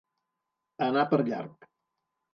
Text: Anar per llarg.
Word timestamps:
Anar 0.87 1.05
per 1.13 1.21
llarg. 1.29 1.71